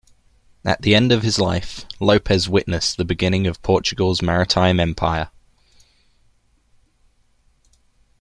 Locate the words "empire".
4.79-5.29